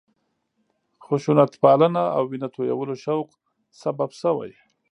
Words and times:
خشونتپالنه 1.05 2.03
او 2.17 2.23
وینه 2.31 2.47
تویولو 2.53 2.95
شوق 3.05 3.27
سبب 3.81 4.09
شوی. 4.21 4.51